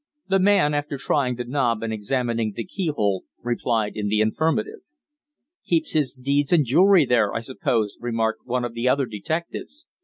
[0.29, 4.79] The man, after trying the knob and examining the keyhole, replied in the affirmative.
[5.63, 9.85] "Keeps his deeds and jewellery there, I suppose," remarked one of the other detectives.